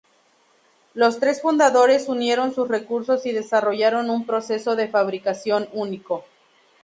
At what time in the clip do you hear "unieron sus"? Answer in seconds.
2.09-2.67